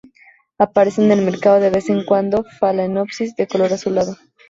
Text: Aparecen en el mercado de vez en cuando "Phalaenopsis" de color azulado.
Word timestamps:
Aparecen 0.57 1.11
en 1.11 1.19
el 1.19 1.23
mercado 1.25 1.59
de 1.59 1.69
vez 1.69 1.89
en 1.91 2.03
cuando 2.03 2.43
"Phalaenopsis" 2.59 3.35
de 3.35 3.45
color 3.45 3.71
azulado. 3.71 4.17